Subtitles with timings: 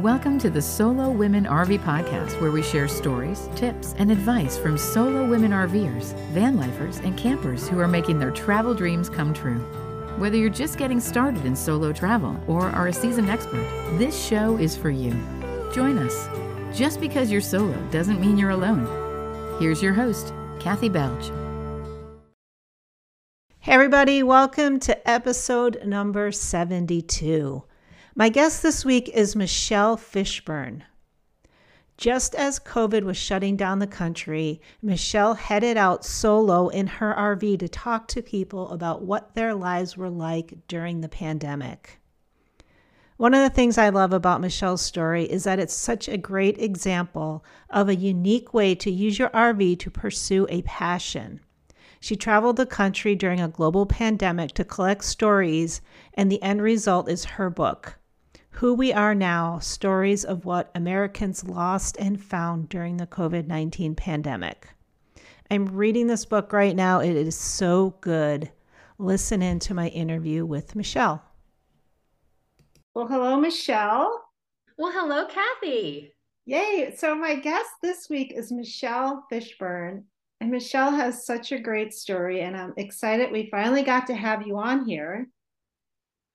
[0.00, 4.76] Welcome to the Solo Women RV Podcast, where we share stories, tips, and advice from
[4.76, 9.60] solo women RVers, van lifers, and campers who are making their travel dreams come true.
[10.18, 13.64] Whether you're just getting started in solo travel or are a seasoned expert,
[13.96, 15.12] this show is for you.
[15.72, 16.76] Join us.
[16.76, 18.88] Just because you're solo doesn't mean you're alone.
[19.60, 21.30] Here's your host, Kathy Belge.
[23.60, 27.62] Hey, everybody, welcome to episode number 72.
[28.16, 30.82] My guest this week is Michelle Fishburne.
[31.96, 37.58] Just as COVID was shutting down the country, Michelle headed out solo in her RV
[37.58, 41.98] to talk to people about what their lives were like during the pandemic.
[43.16, 46.56] One of the things I love about Michelle's story is that it's such a great
[46.58, 51.40] example of a unique way to use your RV to pursue a passion.
[51.98, 55.80] She traveled the country during a global pandemic to collect stories,
[56.12, 57.98] and the end result is her book,
[58.58, 63.96] who We Are Now Stories of What Americans Lost and Found During the COVID 19
[63.96, 64.68] Pandemic.
[65.50, 67.00] I'm reading this book right now.
[67.00, 68.52] It is so good.
[68.96, 71.24] Listen in to my interview with Michelle.
[72.94, 74.22] Well, hello, Michelle.
[74.78, 76.14] Well, hello, Kathy.
[76.46, 76.94] Yay.
[76.96, 80.04] So, my guest this week is Michelle Fishburne.
[80.40, 84.46] And Michelle has such a great story, and I'm excited we finally got to have
[84.46, 85.28] you on here.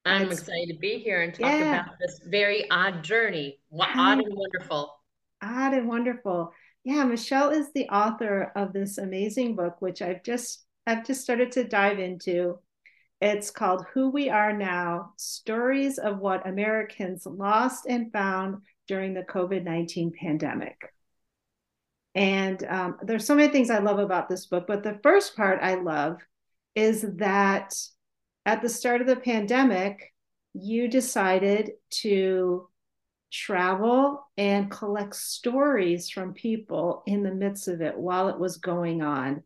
[0.10, 1.84] I'm excited to be here and talk yeah.
[1.84, 3.60] about this very odd journey.
[3.72, 4.96] Odd and wonderful.
[5.42, 6.54] Odd and wonderful.
[6.84, 11.52] Yeah, Michelle is the author of this amazing book, which I've just I've just started
[11.54, 12.60] to dive into.
[13.22, 19.24] It's called Who We Are Now: Stories of What Americans Lost and Found During the
[19.24, 20.94] COVID-19 Pandemic.
[22.16, 25.60] And um, there's so many things I love about this book, but the first part
[25.62, 26.18] I love
[26.76, 27.74] is that
[28.46, 30.14] at the start of the pandemic,
[30.54, 32.68] you decided to
[33.32, 39.02] travel and collect stories from people in the midst of it while it was going
[39.02, 39.44] on.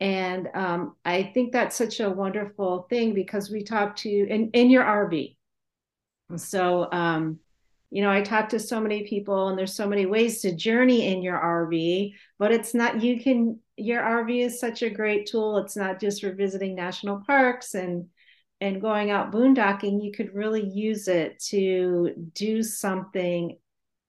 [0.00, 4.50] And um, I think that's such a wonderful thing because we talked to you in,
[4.52, 5.36] in your RV.
[6.36, 7.40] So, um,
[7.90, 11.12] you know, I talk to so many people, and there's so many ways to journey
[11.12, 15.58] in your RV, but it's not, you can, your RV is such a great tool.
[15.58, 18.06] It's not just for visiting national parks and
[18.60, 23.56] and going out boondocking, you could really use it to do something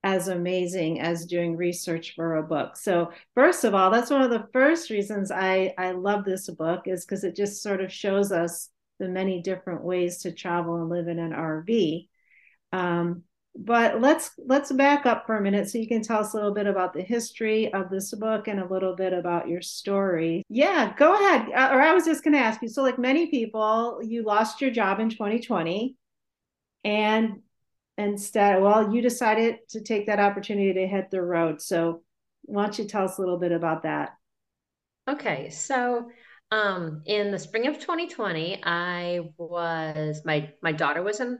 [0.04, 2.76] as amazing as doing research for a book.
[2.76, 6.82] So, first of all, that's one of the first reasons I, I love this book
[6.86, 8.68] is because it just sort of shows us
[8.98, 12.08] the many different ways to travel and live in an RV.
[12.72, 13.22] Um,
[13.54, 16.54] but let's let's back up for a minute so you can tell us a little
[16.54, 20.42] bit about the history of this book and a little bit about your story.
[20.48, 21.48] Yeah go ahead.
[21.50, 24.60] Uh, or i was just going to ask you so like many people you lost
[24.60, 25.96] your job in 2020
[26.84, 27.40] and
[27.98, 31.60] instead well you decided to take that opportunity to hit the road.
[31.60, 32.02] So
[32.44, 34.16] why don't you tell us a little bit about that?
[35.08, 36.08] Okay so
[36.50, 41.38] um, in the spring of 2020 i was my my daughter was in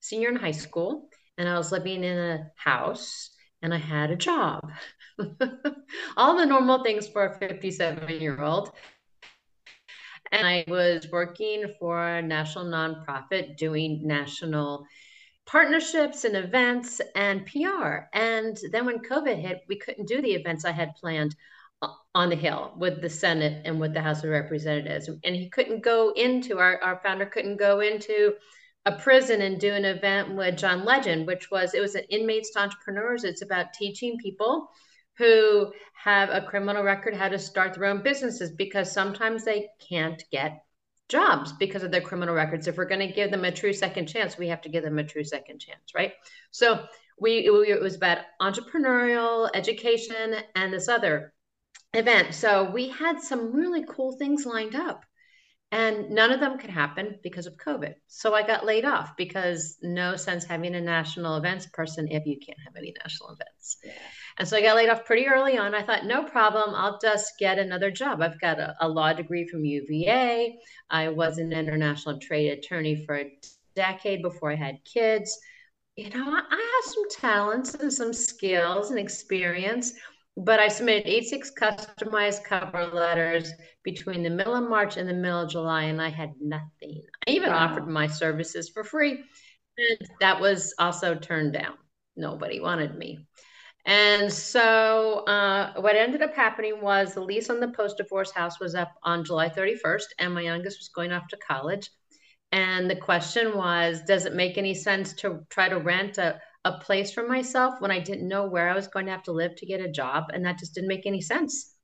[0.00, 1.08] senior in high school
[1.38, 3.30] and I was living in a house
[3.62, 4.70] and I had a job.
[6.16, 8.70] All the normal things for a 57 year old.
[10.32, 14.86] And I was working for a national nonprofit doing national
[15.46, 18.08] partnerships and events and PR.
[18.12, 21.36] And then when COVID hit, we couldn't do the events I had planned
[22.14, 25.08] on the Hill with the Senate and with the House of Representatives.
[25.08, 28.34] And he couldn't go into, our, our founder couldn't go into
[28.86, 32.50] a prison and do an event with John Legend, which was it was an inmates
[32.52, 33.24] to entrepreneurs.
[33.24, 34.68] It's about teaching people
[35.16, 40.22] who have a criminal record how to start their own businesses because sometimes they can't
[40.30, 40.64] get
[41.08, 42.66] jobs because of their criminal records.
[42.66, 44.98] If we're going to give them a true second chance, we have to give them
[44.98, 46.12] a true second chance, right?
[46.50, 46.84] So
[47.18, 51.32] we it was about entrepreneurial education and this other
[51.94, 52.34] event.
[52.34, 55.04] So we had some really cool things lined up.
[55.74, 57.96] And none of them could happen because of COVID.
[58.06, 62.38] So I got laid off because no sense having a national events person if you
[62.38, 63.78] can't have any national events.
[63.82, 63.90] Yeah.
[64.38, 65.74] And so I got laid off pretty early on.
[65.74, 68.22] I thought, no problem, I'll just get another job.
[68.22, 70.56] I've got a, a law degree from UVA.
[70.90, 73.32] I was an international trade attorney for a
[73.74, 75.36] decade before I had kids.
[75.96, 79.92] You know, I, I have some talents and some skills and experience
[80.36, 83.52] but I submitted 86 customized cover letters
[83.82, 87.02] between the middle of March and the middle of July, and I had nothing.
[87.26, 87.58] I even wow.
[87.58, 89.22] offered my services for free,
[89.78, 91.74] and that was also turned down.
[92.16, 93.26] Nobody wanted me.
[93.86, 98.58] And so, uh, what ended up happening was the lease on the post divorce house
[98.58, 101.90] was up on July 31st, and my youngest was going off to college.
[102.50, 106.72] And the question was Does it make any sense to try to rent a, a
[106.78, 109.54] place for myself when I didn't know where I was going to have to live
[109.56, 110.24] to get a job.
[110.32, 111.74] And that just didn't make any sense.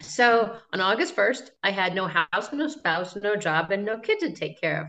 [0.00, 4.18] So on August 1st, I had no house, no spouse, no job, and no kid
[4.20, 4.86] to take care of.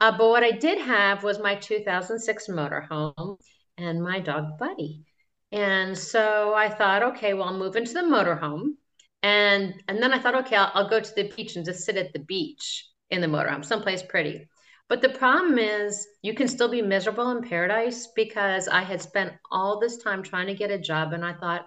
[0.00, 3.38] Uh, but what I did have was my 2006 motorhome
[3.78, 5.04] and my dog Buddy.
[5.52, 8.74] And so I thought, okay, well, I'll move into the motorhome.
[9.22, 11.96] And, and then I thought, okay, I'll, I'll go to the beach and just sit
[11.96, 14.48] at the beach in the motorhome, someplace pretty.
[14.88, 19.32] But the problem is, you can still be miserable in paradise because I had spent
[19.50, 21.12] all this time trying to get a job.
[21.12, 21.66] And I thought,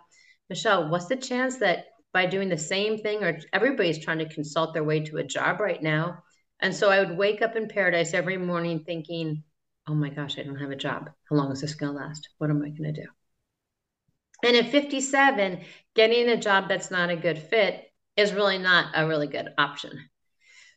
[0.50, 4.74] Michelle, what's the chance that by doing the same thing, or everybody's trying to consult
[4.74, 6.24] their way to a job right now?
[6.62, 9.44] And so I would wake up in paradise every morning thinking,
[9.88, 11.10] oh my gosh, I don't have a job.
[11.30, 12.30] How long is this going to last?
[12.38, 13.08] What am I going to do?
[14.44, 15.62] And at 57,
[15.96, 20.10] getting a job that's not a good fit is really not a really good option.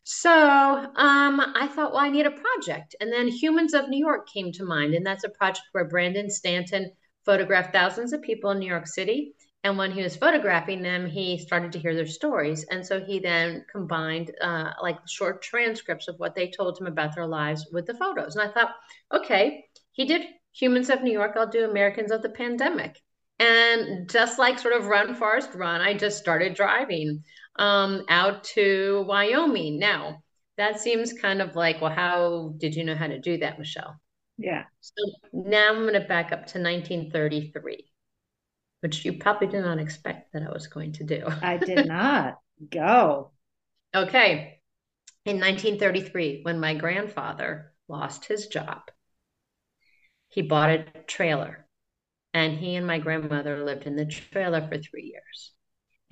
[0.05, 2.97] So um, I thought, well, I need a project.
[3.01, 4.95] And then Humans of New York came to mind.
[4.95, 6.91] And that's a project where Brandon Stanton
[7.25, 9.35] photographed thousands of people in New York City.
[9.65, 12.65] And when he was photographing them, he started to hear their stories.
[12.71, 17.15] And so he then combined uh, like short transcripts of what they told him about
[17.15, 18.35] their lives with the photos.
[18.35, 18.75] And I thought,
[19.13, 23.01] okay, he did Humans of New York, I'll do Americans of the Pandemic.
[23.39, 27.23] And just like sort of run, Forrest, run, I just started driving
[27.57, 29.79] um, out to Wyoming.
[29.79, 30.23] Now,
[30.57, 34.01] that seems kind of like, well, how did you know how to do that, Michelle?
[34.39, 34.65] Yeah.
[34.81, 35.03] So
[35.33, 37.91] now I'm going to back up to 1933,
[38.81, 41.25] which you probably did not expect that I was going to do.
[41.43, 42.39] I did not.
[42.71, 43.33] Go.
[43.95, 44.61] Okay.
[45.25, 48.83] In 1933, when my grandfather lost his job,
[50.29, 51.67] he bought a trailer
[52.35, 55.53] and he and my grandmother lived in the trailer for three years.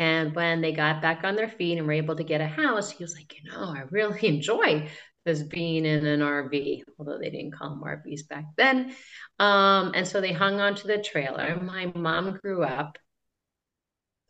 [0.01, 2.91] And when they got back on their feet and were able to get a house,
[2.91, 4.89] he was like, you know, I really enjoy
[5.27, 8.95] this being in an RV, although they didn't call them RVs back then.
[9.39, 11.61] Um, and so they hung onto the trailer.
[11.61, 12.97] My mom grew up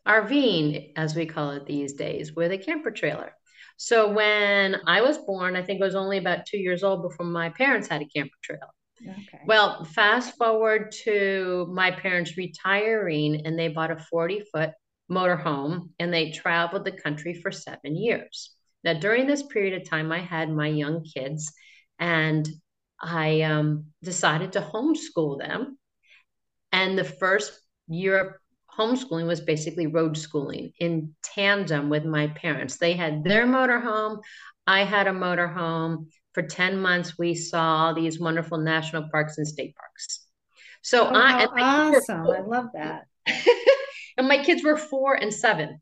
[0.05, 3.31] RVing, as we call it these days, with a camper trailer.
[3.77, 7.25] So when I was born, I think I was only about two years old before
[7.25, 8.67] my parents had a camper trailer.
[9.01, 9.39] Okay.
[9.47, 14.71] Well, fast forward to my parents retiring, and they bought a 40 foot
[15.11, 18.51] motorhome and they traveled the country for seven years.
[18.83, 21.51] Now, during this period of time, I had my young kids
[21.99, 22.47] and
[22.99, 25.77] I um, decided to homeschool them.
[26.71, 28.33] And the first year of
[28.77, 32.77] homeschooling was basically road schooling in tandem with my parents.
[32.77, 34.21] They had their motorhome,
[34.65, 39.75] I had a motorhome for 10 months we saw these wonderful national parks and state
[39.75, 40.25] parks
[40.81, 43.07] so oh, i awesome i love that
[44.17, 45.79] and my kids were four and seven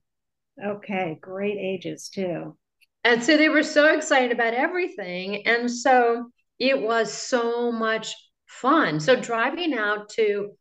[0.64, 2.56] okay great ages too
[3.04, 6.30] and so they were so excited about everything and so
[6.60, 8.14] it was so much
[8.48, 10.52] fun so driving out to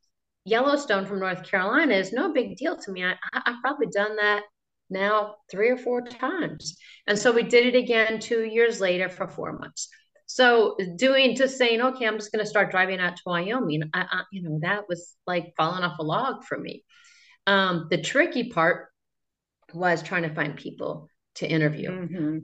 [0.45, 4.43] yellowstone from north carolina is no big deal to me I, i've probably done that
[4.91, 6.77] now three or four times.
[7.07, 9.89] And so we did it again two years later for four months.
[10.27, 13.91] So doing just saying, okay, I'm just going to start driving out to Wyoming.
[13.95, 16.85] I, I, you know, that was like falling off a log for me.
[17.49, 18.89] Um, the tricky part
[19.75, 21.91] was trying to find people to interview.
[21.91, 22.39] Mm-hmm.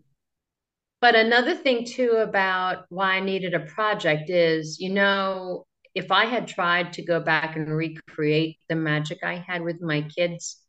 [1.00, 6.24] But another thing too about why I needed a project is, you know, if I
[6.24, 10.64] had tried to go back and recreate the magic I had with my kids,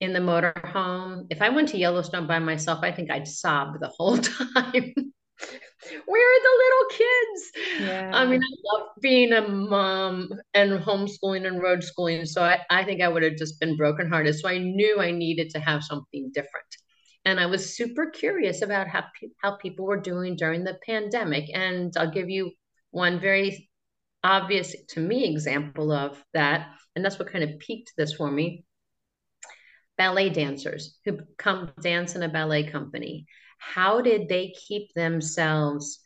[0.00, 1.26] in the motorhome.
[1.30, 4.94] If I went to Yellowstone by myself, I think I'd sob the whole time.
[6.06, 7.52] Where are the little kids?
[7.80, 8.10] Yeah.
[8.12, 12.26] I mean, I love being a mom and homeschooling and road schooling.
[12.26, 14.38] So I, I think I would have just been brokenhearted.
[14.38, 16.66] So I knew I needed to have something different.
[17.24, 19.04] And I was super curious about how,
[19.42, 21.44] how people were doing during the pandemic.
[21.54, 22.52] And I'll give you
[22.90, 23.68] one very
[24.22, 26.68] obvious to me example of that.
[26.94, 28.64] And that's what kind of piqued this for me
[30.00, 33.26] ballet dancers who come dance in a ballet company
[33.58, 36.00] how did they keep themselves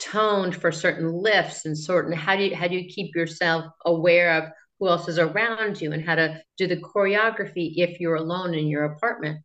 [0.00, 4.42] toned for certain lifts and certain how do you how do you keep yourself aware
[4.42, 4.50] of
[4.80, 8.66] who else is around you and how to do the choreography if you're alone in
[8.66, 9.38] your apartment?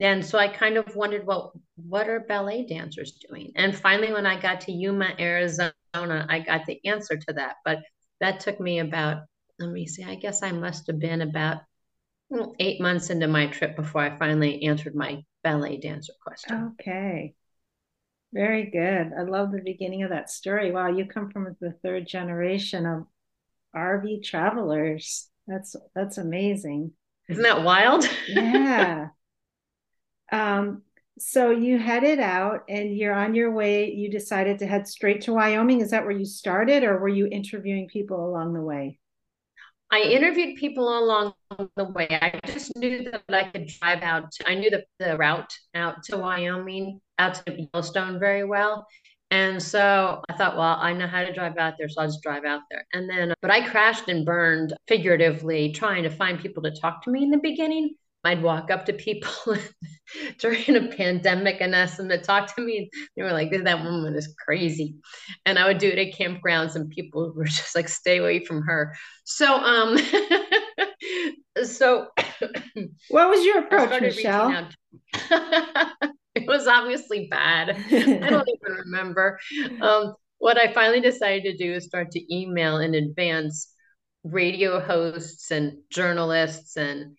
[0.00, 3.52] And so i kind of wondered well what are ballet dancers doing?
[3.54, 7.80] And finally when i got to yuma arizona i got the answer to that but
[8.20, 9.24] that took me about
[9.58, 11.58] let me see i guess i must have been about
[12.58, 16.74] eight months into my trip before I finally answered my ballet dancer question.
[16.80, 17.34] Okay.
[18.32, 19.12] Very good.
[19.16, 20.72] I love the beginning of that story.
[20.72, 23.06] Wow, you come from the third generation of
[23.76, 25.28] RV travelers.
[25.46, 26.92] That's that's amazing.
[27.28, 28.08] Isn't that wild?
[28.28, 29.08] yeah.
[30.32, 30.82] Um,
[31.18, 33.92] so you headed out and you're on your way.
[33.92, 35.80] You decided to head straight to Wyoming.
[35.80, 38.98] Is that where you started, or were you interviewing people along the way?
[39.94, 41.34] I interviewed people along
[41.76, 42.08] the way.
[42.10, 44.34] I just knew that I could drive out.
[44.44, 48.88] I knew the, the route out to Wyoming, out to Yellowstone very well.
[49.30, 52.22] And so I thought, well, I know how to drive out there, so I'll just
[52.22, 52.84] drive out there.
[52.92, 57.10] And then, but I crashed and burned figuratively trying to find people to talk to
[57.10, 57.94] me in the beginning.
[58.24, 59.30] I'd walk up to people
[60.38, 62.90] during a pandemic and ask them to talk to me.
[63.16, 64.96] They were like, that woman is crazy.
[65.44, 68.62] And I would do it at campgrounds and people were just like, stay away from
[68.62, 68.94] her.
[69.24, 69.98] So, um,
[71.64, 72.08] so
[73.08, 74.68] what was your approach, Michelle?
[76.34, 77.70] it was obviously bad.
[77.70, 79.38] I don't even remember.
[79.80, 83.70] Um, what I finally decided to do is start to email in advance
[84.24, 87.16] radio hosts and journalists and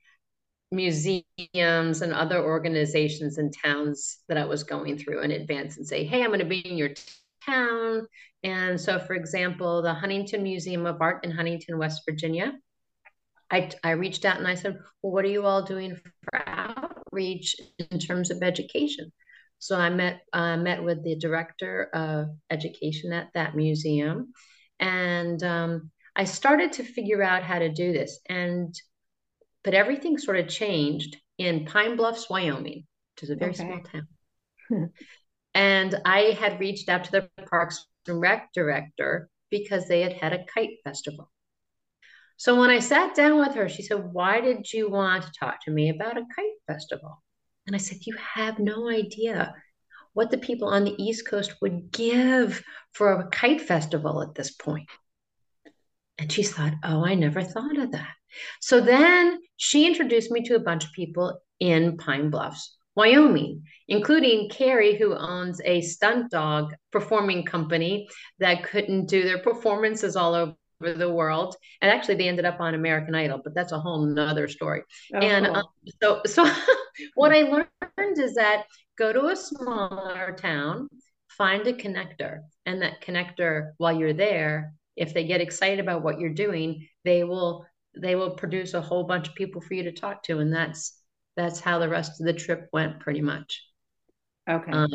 [0.75, 6.03] museums and other organizations and towns that I was going through in advance and say,
[6.03, 6.91] hey, I'm going to be in your
[7.45, 8.07] town.
[8.43, 12.53] And so, for example, the Huntington Museum of Art in Huntington, West Virginia,
[13.49, 17.55] I, I reached out and I said, well, what are you all doing for outreach
[17.91, 19.11] in terms of education?
[19.59, 24.33] So I met uh, met with the director of education at that museum,
[24.79, 28.19] and um, I started to figure out how to do this.
[28.29, 28.75] And
[29.65, 33.63] but everything sort of changed in Pine Bluffs, Wyoming, which is a very okay.
[33.63, 34.91] small town.
[35.55, 40.33] and I had reached out to the Parks and Rec director because they had had
[40.33, 41.31] a kite festival.
[42.37, 45.63] So when I sat down with her, she said, Why did you want to talk
[45.65, 47.23] to me about a kite festival?
[47.65, 49.55] And I said, You have no idea
[50.13, 52.61] what the people on the East Coast would give
[52.93, 54.89] for a kite festival at this point.
[56.19, 58.13] And she thought, Oh, I never thought of that.
[58.61, 64.49] So then she introduced me to a bunch of people in Pine Bluffs, Wyoming, including
[64.49, 68.07] Carrie, who owns a stunt dog performing company
[68.39, 71.55] that couldn't do their performances all over the world.
[71.81, 74.83] And actually, they ended up on American Idol, but that's a whole nother story.
[75.13, 75.65] Oh, and um,
[76.01, 76.49] so, so
[77.15, 78.65] what I learned is that
[78.97, 80.89] go to a smaller town,
[81.29, 86.19] find a connector, and that connector, while you're there, if they get excited about what
[86.19, 87.65] you're doing, they will
[87.97, 90.99] they will produce a whole bunch of people for you to talk to, and that's
[91.35, 93.63] that's how the rest of the trip went, pretty much.
[94.49, 94.71] Okay.
[94.71, 94.89] Um,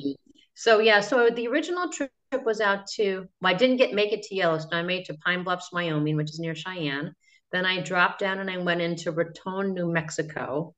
[0.54, 2.11] so yeah, so the original trip
[2.45, 3.26] was out to.
[3.40, 4.80] Well, I didn't get make it to Yellowstone.
[4.80, 7.14] I made it to Pine Bluffs, Wyoming, which is near Cheyenne.
[7.52, 10.75] Then I dropped down and I went into Raton, New Mexico.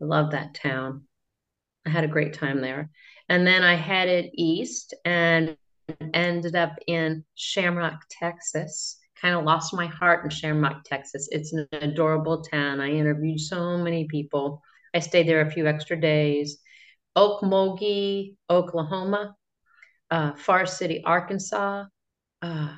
[0.00, 1.04] I love that town.
[1.86, 2.90] I had a great time there.
[3.28, 5.56] And then I headed east and
[6.12, 11.28] ended up in Shamrock, Texas kind of lost my heart in Shamrock, Texas.
[11.30, 12.80] It's an adorable town.
[12.80, 14.62] I interviewed so many people.
[14.94, 16.58] I stayed there a few extra days.
[17.16, 19.34] Okmulgee, Oklahoma,
[20.10, 21.84] uh, Forest City, Arkansas,
[22.42, 22.74] uh,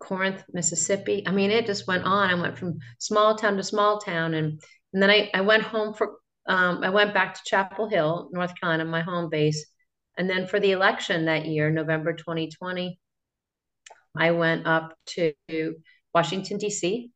[0.00, 1.22] Corinth, Mississippi.
[1.26, 2.30] I mean, it just went on.
[2.30, 4.60] I went from small town to small town, and
[4.92, 8.58] and then I I went home for um, I went back to Chapel Hill, North
[8.60, 9.64] Carolina, my home base,
[10.18, 12.98] and then for the election that year, November 2020,
[14.16, 15.32] I went up to
[16.14, 17.10] Washington, D.C.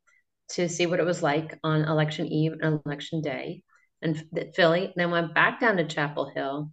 [0.51, 3.63] to see what it was like on election eve and election day
[4.03, 4.25] and
[4.55, 6.71] Philly, and then went back down to Chapel Hill.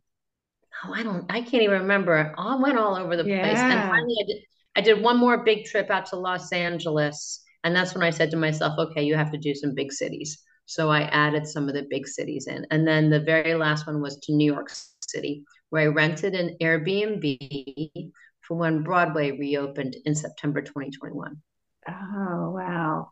[0.84, 2.34] Oh, I don't, I can't even remember.
[2.38, 3.42] I went all over the yeah.
[3.42, 3.58] place.
[3.58, 4.38] And finally, I did,
[4.76, 7.42] I did one more big trip out to Los Angeles.
[7.64, 10.44] And that's when I said to myself, okay, you have to do some big cities.
[10.66, 12.66] So I added some of the big cities in.
[12.72, 14.72] And then the very last one was to New York
[15.08, 18.12] City, where I rented an Airbnb
[18.48, 21.42] for when Broadway reopened in September 2021.
[21.88, 23.12] Oh, wow.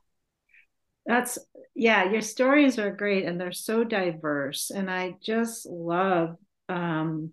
[1.05, 1.37] That's,
[1.75, 4.69] yeah, your stories are great and they're so diverse.
[4.69, 6.37] And I just love,
[6.69, 7.31] um,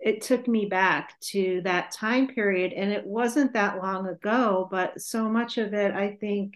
[0.00, 2.72] it took me back to that time period.
[2.72, 6.54] And it wasn't that long ago, but so much of it, I think,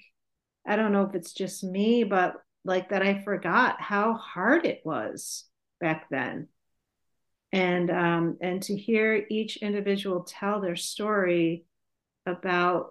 [0.66, 2.34] I don't know if it's just me, but
[2.64, 5.44] like that I forgot how hard it was
[5.80, 6.48] back then
[7.52, 11.64] and um, and to hear each individual tell their story
[12.26, 12.90] about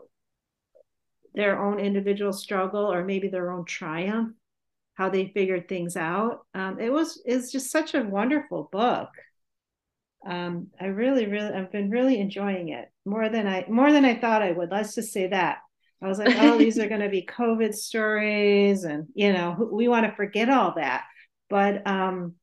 [1.36, 4.34] their own individual struggle or maybe their own triumph
[4.96, 9.10] how they figured things out um, it was it's just such a wonderful book.
[10.26, 14.20] Um, i really really i've been really enjoying it more than i more than i
[14.20, 14.72] thought i would.
[14.72, 15.60] Let's just say that.
[16.02, 19.88] I was like oh these are going to be covid stories and you know we
[19.88, 21.04] want to forget all that.
[21.50, 22.34] But um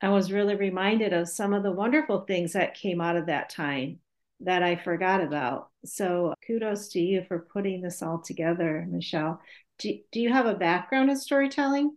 [0.00, 3.50] I was really reminded of some of the wonderful things that came out of that
[3.50, 3.98] time
[4.40, 5.70] that I forgot about.
[5.84, 9.40] So kudos to you for putting this all together, Michelle.
[9.78, 11.96] Do, do you have a background in storytelling?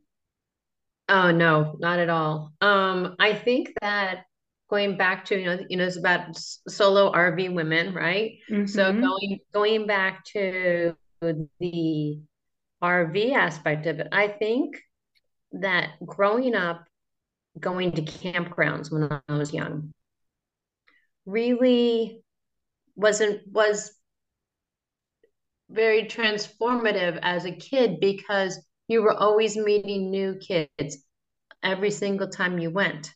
[1.09, 2.53] Oh no, not at all.
[2.61, 4.25] Um, I think that
[4.69, 8.37] going back to you know you know it's about solo RV women, right?
[8.49, 8.67] Mm-hmm.
[8.67, 12.19] So going going back to the
[12.81, 14.77] RV aspect of it, I think
[15.51, 16.85] that growing up
[17.59, 19.93] going to campgrounds when I was young.
[21.25, 22.23] Really
[22.95, 23.91] wasn't was
[25.69, 30.97] very transformative as a kid because you were always meeting new kids
[31.63, 33.11] every single time you went.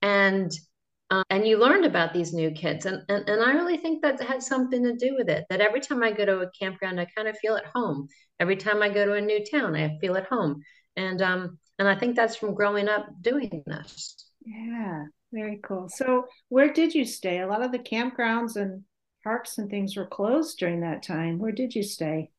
[0.00, 0.50] And
[1.10, 2.86] uh, and you learned about these new kids.
[2.86, 5.80] And, and and i really think that had something to do with it that every
[5.80, 8.08] time i go to a campground i kind of feel at home.
[8.40, 10.62] Every time i go to a new town i feel at home.
[10.96, 16.24] And um and i think that's from growing up doing this yeah very cool so
[16.48, 18.82] where did you stay a lot of the campgrounds and
[19.24, 22.30] parks and things were closed during that time where did you stay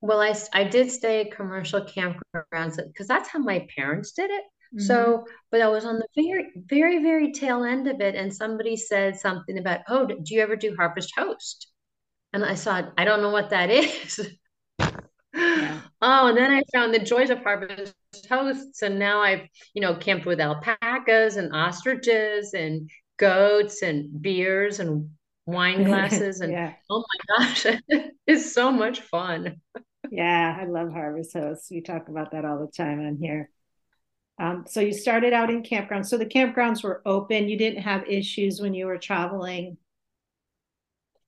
[0.00, 4.44] well, I, I did stay at commercial campgrounds because that's how my parents did it.
[4.74, 4.84] Mm-hmm.
[4.84, 8.76] So, but I was on the very, very, very tail end of it, and somebody
[8.76, 11.70] said something about, "Oh, do you ever do Harvest Host?"
[12.32, 14.20] And I thought, I don't know what that is.
[15.34, 15.80] Yeah.
[16.02, 17.94] Oh, and then I found the joys of Harvest
[18.26, 24.80] Hosts, and now I've, you know, camped with alpacas and ostriches and goats and beers
[24.80, 25.10] and
[25.44, 26.72] wine glasses, and yeah.
[26.88, 27.66] oh my gosh,
[28.26, 29.60] it's so much fun.
[30.10, 31.70] Yeah, I love Harvest Hosts.
[31.70, 33.50] We talk about that all the time on here.
[34.40, 36.06] Um, so you started out in campgrounds.
[36.06, 37.48] So the campgrounds were open.
[37.48, 39.76] You didn't have issues when you were traveling.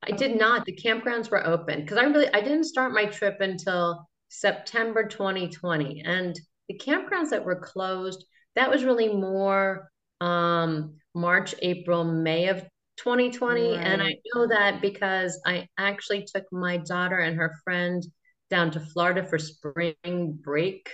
[0.03, 0.65] I did not.
[0.65, 6.03] The campgrounds were open because I really I didn't start my trip until September 2020,
[6.05, 9.91] and the campgrounds that were closed that was really more
[10.21, 12.63] um, March, April, May of
[12.99, 13.79] 2020, right.
[13.79, 18.05] and I know that because I actually took my daughter and her friend
[18.51, 20.91] down to Florida for spring break,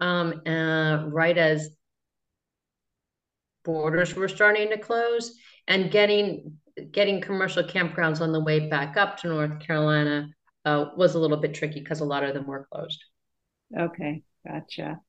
[0.00, 1.68] um, uh, right as
[3.64, 5.34] borders were starting to close,
[5.68, 6.58] and getting
[6.92, 10.28] getting commercial campgrounds on the way back up to North Carolina
[10.64, 13.02] uh, was a little bit tricky because a lot of them were closed.
[13.76, 15.00] Okay, gotcha.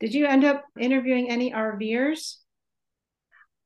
[0.00, 2.36] Did you end up interviewing any RVers?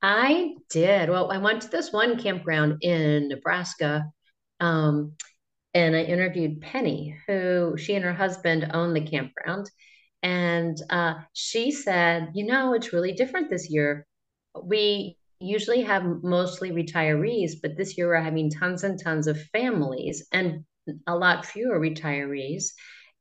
[0.03, 1.09] I did.
[1.09, 4.05] Well, I went to this one campground in Nebraska.
[4.61, 5.13] Um,
[5.73, 9.69] and I interviewed Penny, who she and her husband own the campground.
[10.23, 14.07] And uh, she said, you know, it's really different this year.
[14.63, 20.27] We usually have mostly retirees, but this year we're having tons and tons of families
[20.33, 20.65] and
[21.07, 22.67] a lot fewer retirees.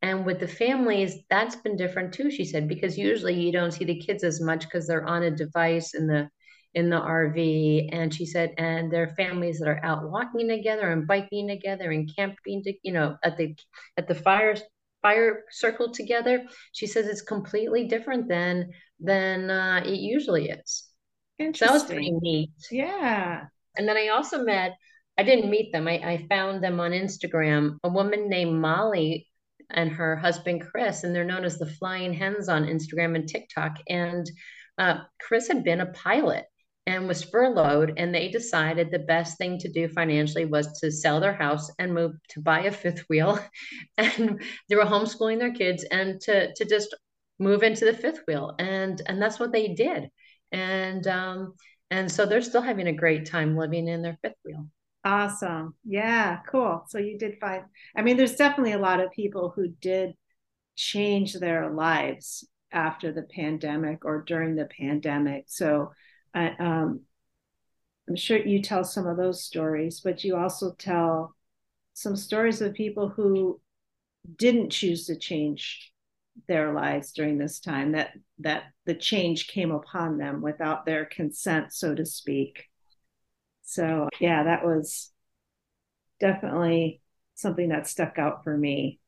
[0.01, 3.85] And with the families, that's been different too, she said, because usually you don't see
[3.85, 6.29] the kids as much because they're on a device in the
[6.73, 7.89] in the RV.
[7.91, 11.91] And she said, and there are families that are out walking together and biking together
[11.91, 13.55] and camping, to, you know, at the
[13.97, 14.55] at the fire
[15.01, 16.43] fire circle together.
[16.71, 20.92] She says it's completely different than than uh, it usually is.
[21.39, 22.51] So that was pretty neat.
[22.71, 23.45] Yeah.
[23.77, 24.73] And then I also met.
[25.17, 25.87] I didn't meet them.
[25.87, 27.77] I, I found them on Instagram.
[27.83, 29.27] A woman named Molly
[29.69, 33.77] and her husband Chris, and they're known as the Flying Hens on Instagram and TikTok.
[33.87, 34.29] And
[34.77, 36.45] uh, Chris had been a pilot
[36.85, 41.19] and was furloughed and they decided the best thing to do financially was to sell
[41.19, 43.39] their house and move to buy a fifth wheel
[43.97, 46.93] and they were homeschooling their kids and to to just
[47.39, 50.09] move into the fifth wheel and and that's what they did
[50.53, 51.53] and um
[51.91, 54.67] and so they're still having a great time living in their fifth wheel.
[55.03, 55.75] Awesome.
[55.83, 56.85] Yeah cool.
[56.87, 57.65] So you did find
[57.97, 60.13] i mean there's definitely a lot of people who did
[60.75, 65.45] change their lives after the pandemic or during the pandemic.
[65.47, 65.91] So
[66.33, 67.01] I, um,
[68.09, 71.35] I'm sure you tell some of those stories, but you also tell
[71.93, 73.61] some stories of people who
[74.37, 75.92] didn't choose to change
[76.47, 81.71] their lives during this time that that the change came upon them without their consent
[81.71, 82.65] so to speak
[83.61, 85.11] so yeah that was
[86.19, 87.01] definitely
[87.35, 88.99] something that stuck out for me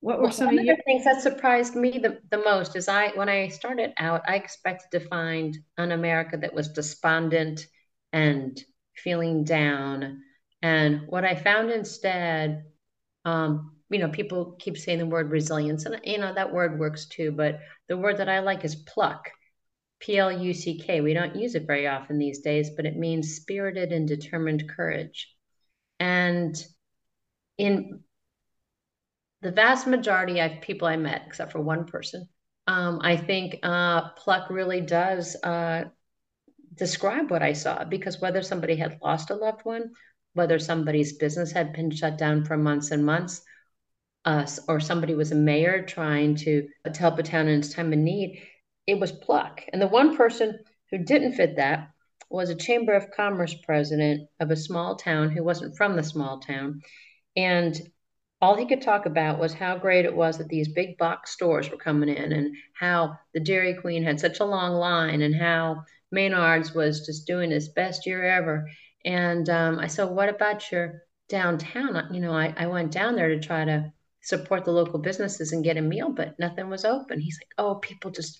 [0.00, 3.08] what were well, some of the things that surprised me the, the most is I
[3.16, 7.66] when I started out, I expected to find an America that was despondent
[8.12, 8.60] and
[8.94, 10.22] feeling down.
[10.62, 12.64] And what I found instead,
[13.24, 17.06] um, you know, people keep saying the word resilience, and you know that word works
[17.06, 19.30] too, but the word that I like is pluck.
[20.00, 21.00] P L U C K.
[21.00, 25.34] We don't use it very often these days, but it means spirited and determined courage.
[25.98, 26.54] And
[27.56, 28.00] in
[29.42, 32.28] the vast majority of people I met, except for one person,
[32.68, 35.84] um, I think uh, pluck really does uh,
[36.74, 39.90] describe what I saw because whether somebody had lost a loved one,
[40.34, 43.42] whether somebody's business had been shut down for months and months,
[44.24, 47.92] us or somebody was a mayor trying to, to help a town in its time
[47.92, 48.42] of need,
[48.86, 49.62] it was pluck.
[49.72, 50.58] And the one person
[50.90, 51.90] who didn't fit that
[52.30, 56.40] was a Chamber of Commerce president of a small town who wasn't from the small
[56.40, 56.82] town.
[57.36, 57.80] And
[58.40, 61.70] all he could talk about was how great it was that these big box stores
[61.70, 65.84] were coming in and how the Dairy Queen had such a long line and how
[66.12, 68.68] Maynard's was just doing its best year ever.
[69.04, 72.14] And um, I said, What about your downtown?
[72.14, 73.92] You know, I, I went down there to try to
[74.28, 77.18] support the local businesses and get a meal, but nothing was open.
[77.18, 78.38] He's like, Oh, people just,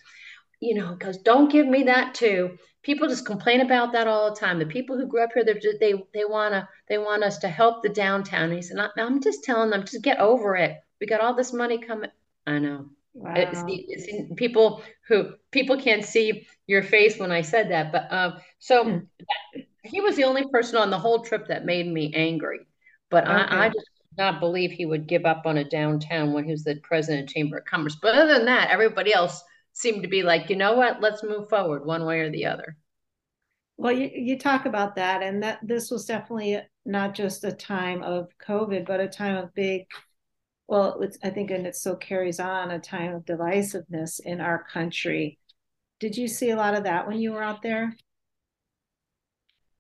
[0.61, 2.59] you know, goes, Don't give me that too.
[2.83, 4.59] People just complain about that all the time.
[4.59, 7.83] The people who grew up here, just, they they wanna they want us to help
[7.83, 8.45] the downtown.
[8.45, 10.77] And he said, I'm just telling them, just get over it.
[11.01, 12.11] We got all this money coming.
[12.47, 12.91] I know.
[13.15, 13.35] Wow.
[13.37, 18.35] It's, it's, people who people can't see your face when I said that, but um,
[18.59, 18.99] so hmm.
[19.83, 22.61] he was the only person on the whole trip that made me angry.
[23.11, 23.33] But okay.
[23.33, 26.65] I, I just not believe he would give up on a downtown when he was
[26.65, 27.97] the president of Chamber of Commerce.
[28.01, 31.49] But other than that, everybody else seemed to be like, you know what, let's move
[31.49, 32.77] forward one way or the other.
[33.77, 38.03] Well, you, you talk about that, and that this was definitely not just a time
[38.03, 39.87] of COVID, but a time of big
[40.69, 44.63] well, it's I think, and it still carries on a time of divisiveness in our
[44.65, 45.39] country.
[45.99, 47.97] Did you see a lot of that when you were out there?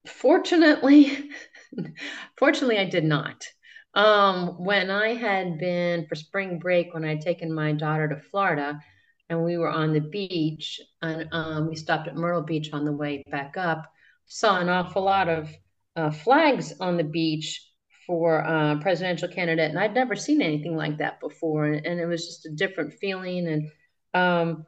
[0.07, 1.31] Fortunately,
[2.39, 3.47] fortunately, I did not.
[3.95, 8.21] Um, when I had been for spring break, when I had taken my daughter to
[8.21, 8.81] Florida,
[9.29, 12.93] and we were on the beach, and um, we stopped at Myrtle Beach on the
[12.93, 13.91] way back up,
[14.27, 15.51] saw an awful lot of
[15.97, 17.65] uh, flags on the beach
[18.07, 22.07] for uh, presidential candidate, and I'd never seen anything like that before, and, and it
[22.07, 23.47] was just a different feeling.
[23.49, 23.71] And
[24.15, 24.67] um,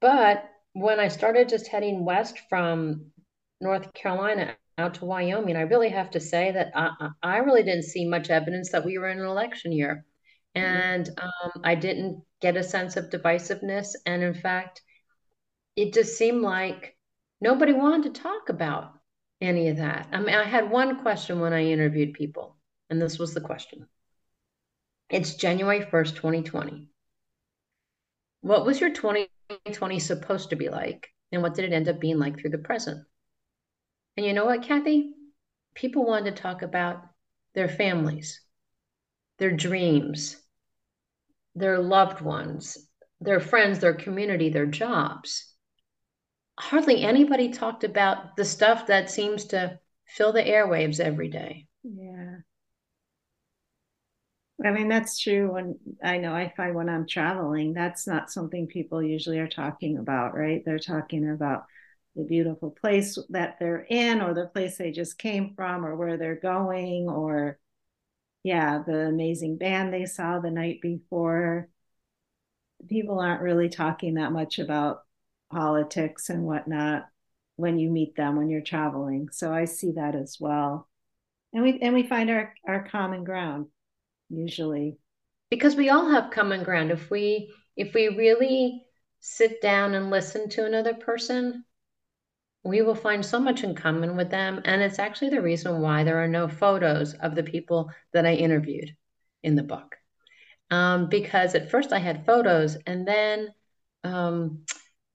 [0.00, 3.12] but when I started just heading west from
[3.60, 7.84] North Carolina out to Wyoming, I really have to say that I, I really didn't
[7.84, 10.04] see much evidence that we were in an election year,
[10.56, 10.66] mm-hmm.
[10.66, 14.82] and um, I didn't get a sense of divisiveness, and in fact,
[15.76, 16.96] it just seemed like
[17.40, 18.92] nobody wanted to talk about
[19.40, 20.08] any of that.
[20.12, 22.56] I mean, I had one question when I interviewed people
[22.92, 23.88] and this was the question.
[25.08, 26.90] It's January 1st, 2020.
[28.42, 31.08] What was your 2020 supposed to be like?
[31.32, 33.06] And what did it end up being like through the present?
[34.16, 35.12] And you know what, Kathy?
[35.74, 37.02] People wanted to talk about
[37.54, 38.40] their families,
[39.38, 40.36] their dreams,
[41.54, 42.78] their loved ones,
[43.20, 45.54] their friends, their community, their jobs.
[46.58, 51.66] Hardly anybody talked about the stuff that seems to fill the airwaves every day.
[51.82, 52.36] Yeah.
[54.64, 55.52] I mean, that's true.
[55.52, 59.98] When I know I find when I'm traveling, that's not something people usually are talking
[59.98, 60.62] about, right?
[60.64, 61.64] They're talking about
[62.16, 66.16] the beautiful place that they're in, or the place they just came from, or where
[66.16, 67.58] they're going, or
[68.42, 71.68] yeah, the amazing band they saw the night before.
[72.88, 75.02] People aren't really talking that much about
[75.50, 77.06] politics and whatnot
[77.56, 79.28] when you meet them when you're traveling.
[79.30, 80.88] So I see that as well.
[81.52, 83.66] And we and we find our, our common ground
[84.30, 84.96] usually
[85.50, 88.82] because we all have common ground if we if we really
[89.20, 91.64] sit down and listen to another person
[92.64, 96.04] we will find so much in common with them and it's actually the reason why
[96.04, 98.94] there are no photos of the people that i interviewed
[99.42, 99.96] in the book
[100.70, 103.48] um, because at first i had photos and then
[104.04, 104.64] um,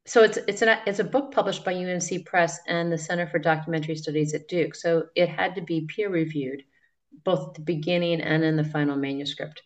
[0.08, 3.40] so it's it's an it's a book published by UNC Press and the Center for
[3.40, 4.74] Documentary Studies at Duke.
[4.74, 6.64] So it had to be peer reviewed
[7.26, 9.62] both at the beginning and in the final manuscript.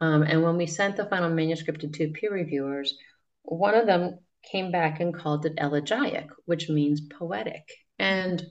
[0.00, 2.96] Um, and when we sent the final manuscript to two peer reviewers,
[3.42, 7.68] one of them came back and called it elegiac, which means poetic.
[7.98, 8.44] And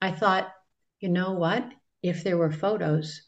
[0.00, 0.52] I thought,
[1.00, 1.64] you know what?
[2.02, 3.22] If there were photos,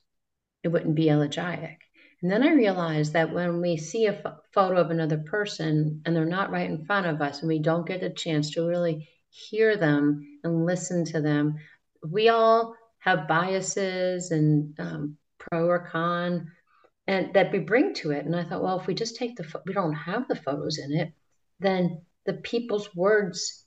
[0.62, 1.81] it wouldn't be elegiac.
[2.22, 6.16] And then I realized that when we see a f- photo of another person and
[6.16, 9.09] they're not right in front of us and we don't get a chance to really
[9.29, 11.57] hear them and listen to them,
[12.09, 16.50] we all have biases and um, pro or con
[17.07, 19.44] and that we bring to it and i thought well if we just take the
[19.66, 21.12] we don't have the photos in it
[21.61, 23.67] then the people's words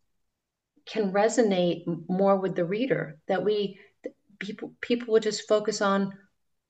[0.86, 3.80] can resonate more with the reader that we
[4.40, 6.14] people people will just focus on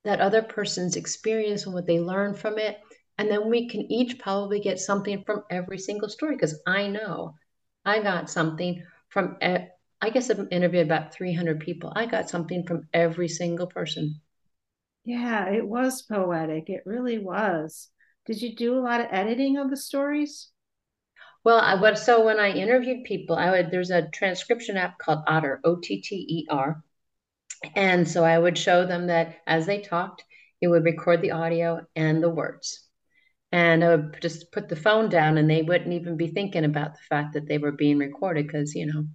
[0.03, 2.79] that other person's experience and what they learn from it
[3.17, 7.35] and then we can each probably get something from every single story because i know
[7.85, 9.37] i got something from
[9.99, 11.91] I guess I've interviewed about 300 people.
[11.95, 14.21] I got something from every single person.
[15.03, 16.69] Yeah, it was poetic.
[16.69, 17.89] It really was.
[18.25, 20.49] Did you do a lot of editing of the stories?
[21.47, 25.23] Well, I was so when I interviewed people, I would there's a transcription app called
[25.27, 26.83] Otter, O T T E R.
[27.73, 30.25] And so I would show them that as they talked,
[30.59, 32.89] it would record the audio and the words.
[33.53, 36.95] and I would just put the phone down and they wouldn't even be thinking about
[36.95, 39.07] the fact that they were being recorded because, you know,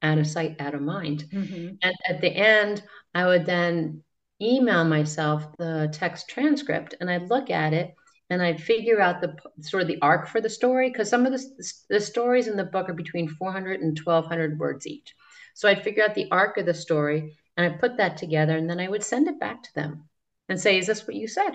[0.00, 1.24] out of sight, out of mind.
[1.32, 1.74] Mm-hmm.
[1.82, 2.84] And at the end,
[3.16, 4.04] I would then
[4.40, 7.94] email myself the text transcript and I'd look at it
[8.30, 11.32] and I'd figure out the sort of the arc for the story because some of
[11.32, 15.14] the, the stories in the book are between 400 and 1200 words each.
[15.54, 18.70] So I'd figure out the arc of the story and I put that together and
[18.70, 20.08] then I would send it back to them
[20.48, 21.50] and say, Is this what you said?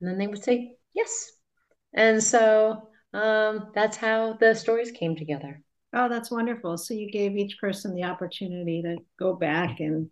[0.00, 1.30] And then they would say, Yes.
[1.94, 5.62] And so um, that's how the stories came together.
[5.92, 6.76] Oh, that's wonderful.
[6.76, 10.10] So you gave each person the opportunity to go back and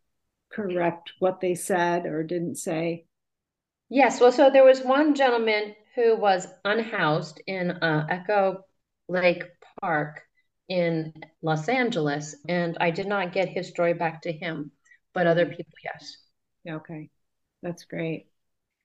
[0.52, 3.06] correct what they said or didn't say.
[3.92, 4.22] Yes.
[4.22, 8.64] Well, so there was one gentleman who was unhoused in uh, Echo
[9.06, 9.44] Lake
[9.82, 10.22] Park
[10.66, 14.70] in Los Angeles, and I did not get his story back to him,
[15.12, 16.16] but other people, yes.
[16.66, 17.10] Okay,
[17.62, 18.28] that's great.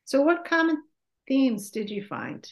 [0.04, 0.84] So, what common
[1.26, 2.46] themes did you find?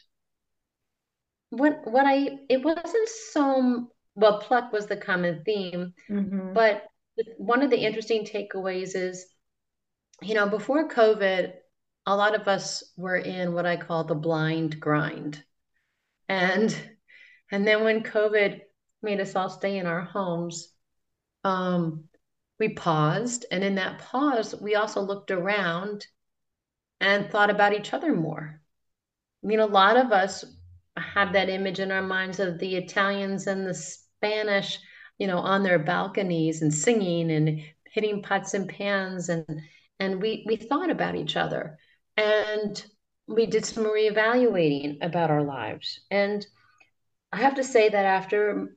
[1.50, 6.54] What what I it wasn't so well pluck was the common theme, mm-hmm.
[6.54, 6.86] but
[7.36, 9.26] one of the interesting takeaways is,
[10.22, 11.52] you know, before COVID,
[12.06, 15.44] a lot of us were in what I call the blind grind.
[16.30, 16.76] And
[17.52, 18.62] and then when COVID
[19.02, 20.74] made us all stay in our homes,
[21.44, 22.06] um,
[22.60, 23.46] we paused.
[23.52, 26.06] And in that pause, we also looked around
[27.00, 28.62] and thought about each other more.
[29.44, 30.44] I mean, a lot of us
[30.98, 34.80] have that image in our minds of the Italians and the Spanish,
[35.20, 39.46] you know, on their balconies and singing and hitting pots and pans and
[40.00, 41.78] and we we thought about each other
[42.18, 42.84] and
[43.28, 46.00] we did some reevaluating about our lives.
[46.12, 46.46] And
[47.32, 48.76] I have to say that after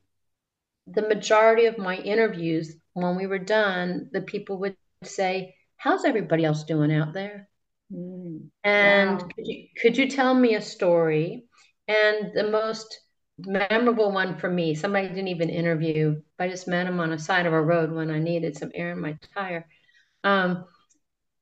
[0.86, 6.44] the majority of my interviews, when we were done, the people would say, How's everybody
[6.44, 7.48] else doing out there?
[7.92, 9.28] Mm, and wow.
[9.34, 11.44] could, you, could you tell me a story?
[11.86, 12.98] And the most
[13.38, 17.46] memorable one for me, somebody didn't even interview, I just met him on the side
[17.46, 19.66] of a road when I needed some air in my tire.
[20.24, 20.64] Um,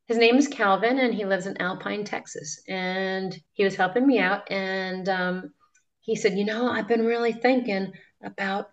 [0.06, 2.62] his name is Calvin, and he lives in Alpine, Texas.
[2.68, 5.52] And he was helping me out, and um,
[6.00, 7.92] he said, "You know, I've been really thinking
[8.22, 8.70] about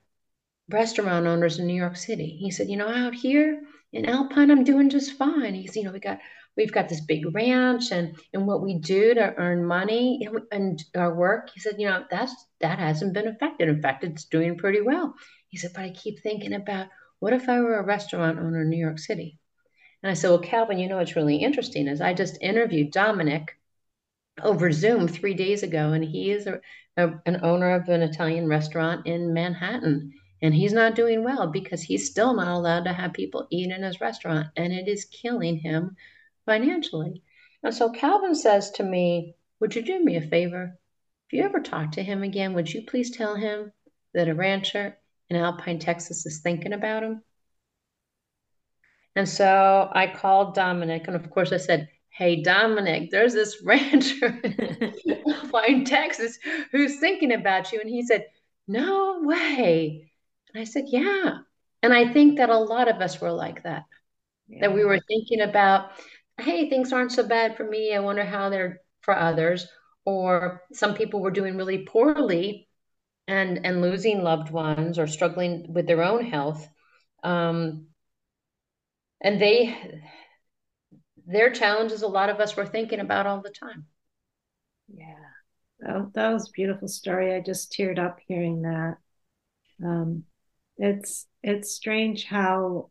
[0.69, 4.63] restaurant owners in New York City." He said, "You know, out here in Alpine, I'm
[4.63, 6.19] doing just fine." He's, you know, we got
[6.55, 10.83] we've got this big ranch, and and what we do to earn money and, and
[10.95, 11.49] our work.
[11.53, 13.69] He said, "You know, that's that hasn't been affected.
[13.69, 15.15] In fact, it's doing pretty well."
[15.47, 16.87] He said, "But I keep thinking about."
[17.19, 19.39] What if I were a restaurant owner in New York City?
[20.03, 23.57] And I said, Well, Calvin, you know what's really interesting is I just interviewed Dominic
[24.41, 26.59] over Zoom three days ago, and he is a,
[26.97, 30.13] a, an owner of an Italian restaurant in Manhattan.
[30.41, 33.81] And he's not doing well because he's still not allowed to have people eat in
[33.81, 35.95] his restaurant, and it is killing him
[36.45, 37.23] financially.
[37.63, 40.77] And so Calvin says to me, Would you do me a favor?
[41.27, 43.71] If you ever talk to him again, would you please tell him
[44.13, 44.97] that a rancher
[45.29, 47.23] in Alpine, Texas is thinking about him?
[49.15, 54.39] And so I called Dominic, and of course I said, Hey, Dominic, there's this rancher
[55.67, 56.37] in Texas
[56.71, 57.79] who's thinking about you.
[57.79, 58.25] And he said,
[58.67, 60.11] No way.
[60.53, 61.39] And I said, Yeah.
[61.81, 63.83] And I think that a lot of us were like that,
[64.47, 64.61] yeah.
[64.61, 65.91] that we were thinking about,
[66.39, 67.93] Hey, things aren't so bad for me.
[67.93, 69.67] I wonder how they're for others.
[70.05, 72.67] Or some people were doing really poorly
[73.27, 76.67] and, and losing loved ones or struggling with their own health.
[77.23, 77.87] Um,
[79.23, 79.75] and they
[81.25, 83.85] their challenges a lot of us were thinking about all the time.
[84.93, 85.15] Yeah.
[85.79, 87.33] That, that was a beautiful story.
[87.33, 88.97] I just teared up hearing that.
[89.83, 90.25] Um,
[90.77, 92.89] it's it's strange how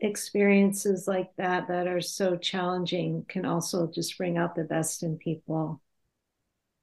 [0.00, 5.18] experiences like that that are so challenging can also just bring out the best in
[5.18, 5.82] people.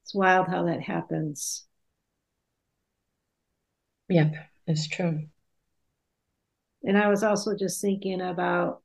[0.03, 1.65] It's wild how that happens.
[4.10, 4.33] Yep
[4.67, 5.27] it's true
[6.88, 8.82] and I was also just thinking about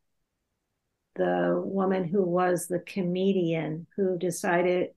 [1.14, 4.88] the woman who was the comedian who decided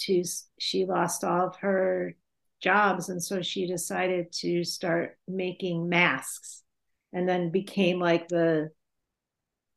[0.00, 0.24] to,
[0.58, 2.16] she lost all of her
[2.62, 3.10] jobs.
[3.10, 6.62] And so she decided to start making masks
[7.12, 8.70] and then became like the,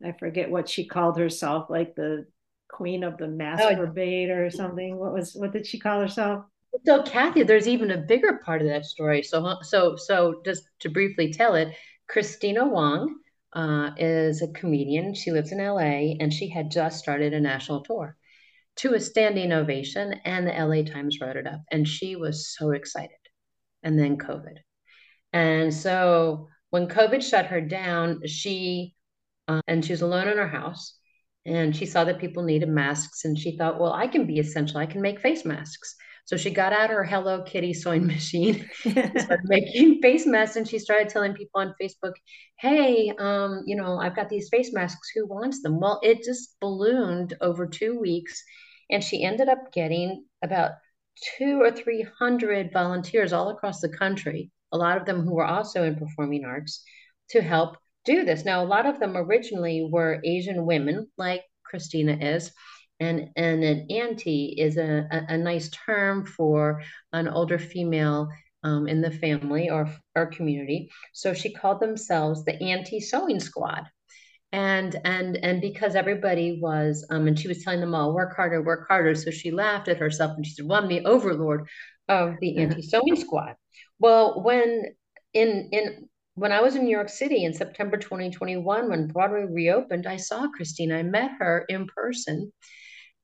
[0.01, 2.25] I forget what she called herself, like the
[2.69, 4.95] queen of the oh, masturbate oh, or something.
[4.95, 6.45] What was, what did she call herself?
[6.85, 9.23] So Kathy, there's even a bigger part of that story.
[9.23, 11.75] So, so, so just to briefly tell it,
[12.11, 13.15] Kristina Wong
[13.53, 15.13] uh, is a comedian.
[15.13, 18.17] She lives in LA and she had just started a national tour
[18.77, 21.61] to a standing ovation, and the LA Times wrote it up.
[21.71, 23.11] And she was so excited.
[23.83, 24.55] And then COVID.
[25.33, 28.95] And so when COVID shut her down, she,
[29.47, 30.97] uh, and she was alone in her house.
[31.45, 34.77] and she saw that people needed masks and she thought, well, I can be essential.
[34.77, 35.95] I can make face masks.
[36.25, 40.79] So she got out her Hello Kitty sewing machine, started making face masks, and she
[40.79, 42.13] started telling people on Facebook,
[42.59, 45.09] "Hey, um, you know, I've got these face masks.
[45.15, 48.43] Who wants them?" Well, it just ballooned over two weeks,
[48.89, 50.71] and she ended up getting about
[51.37, 54.51] two or three hundred volunteers all across the country.
[54.71, 56.83] A lot of them who were also in performing arts
[57.31, 58.45] to help do this.
[58.45, 62.51] Now, a lot of them originally were Asian women, like Kristina is,
[63.01, 68.29] and and an auntie is a, a, a nice term for an older female
[68.63, 70.89] um, in the family or our community.
[71.13, 73.83] So she called themselves the Auntie Sewing Squad.
[74.53, 78.61] And and and because everybody was um, and she was telling them all work harder,
[78.61, 79.15] work harder.
[79.15, 81.69] So she laughed at herself and she said, "Well, I'm the overlord
[82.09, 83.55] of the Auntie Sewing Squad."
[83.97, 84.83] Well, when
[85.33, 90.05] in in when I was in New York City in September 2021, when Broadway reopened,
[90.05, 90.91] I saw Christine.
[90.91, 92.51] I met her in person.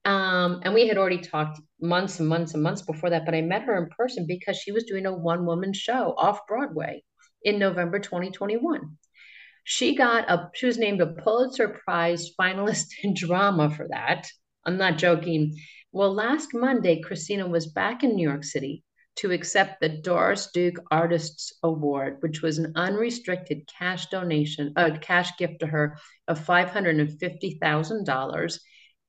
[0.06, 3.42] Um, and we had already talked months and months and months before that, but I
[3.42, 7.04] met her in person because she was doing a one woman show off Broadway
[7.44, 8.98] in November 2021.
[9.64, 14.28] She got a, she was named a Pulitzer Prize finalist in drama for that.
[14.66, 15.58] I'm not joking.
[15.92, 18.84] Well, last Monday, Kristina was back in New York City
[19.18, 25.38] to accept the Doris Duke Artists Award, which was an unrestricted cash donation, a cash
[25.38, 28.60] gift to her of $550,000.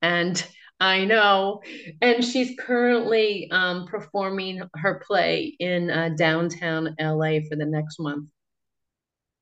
[0.00, 0.46] And
[0.80, 1.62] I know.
[2.00, 8.28] And she's currently um, performing her play in uh, downtown LA for the next month.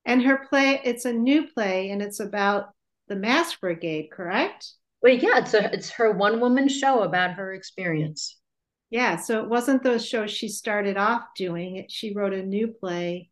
[0.05, 2.71] And her play, it's a new play and it's about
[3.09, 4.73] the Mask Brigade, correct?
[5.03, 8.39] Well, yeah, it's, a, it's her one woman show about her experience.
[8.91, 11.87] Yeah, so it wasn't those shows she started off doing.
[11.89, 13.31] She wrote a new play.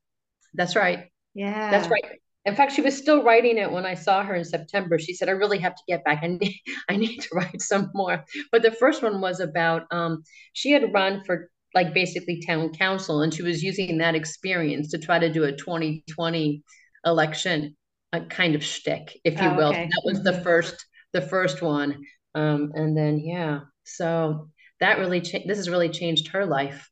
[0.53, 1.11] That's right.
[1.33, 1.71] Yeah.
[1.71, 2.21] That's right.
[2.47, 4.99] In fact, she was still writing it when I saw her in September.
[4.99, 6.21] She said, "I really have to get back.
[6.23, 10.23] I need, I need to write some more." But the first one was about um,
[10.53, 14.99] she had run for like basically town council, and she was using that experience to
[14.99, 16.63] try to do a 2020
[17.05, 17.77] election
[18.15, 19.69] a kind of shtick, if you oh, will.
[19.71, 19.87] Okay.
[19.87, 22.05] That was the first, the first one,
[22.35, 26.89] um, and then yeah, so that really cha- this has really changed her life.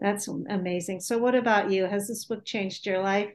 [0.00, 1.00] That's amazing.
[1.00, 1.84] So, what about you?
[1.84, 3.30] Has this book changed your life?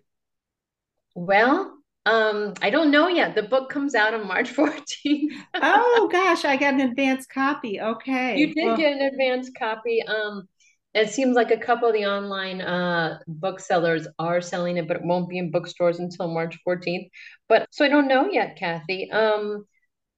[1.16, 3.36] Well, um, I don't know yet.
[3.36, 5.32] The book comes out on March 14th.
[5.56, 7.80] oh gosh, I got an advance copy.
[7.80, 8.38] Okay.
[8.38, 10.02] You did well, get an advance copy.
[10.04, 10.48] Um,
[10.94, 15.06] it seems like a couple of the online uh, booksellers are selling it, but it
[15.06, 17.10] won't be in bookstores until March 14th.
[17.50, 19.10] But so I don't know yet, Kathy.
[19.10, 19.66] Um,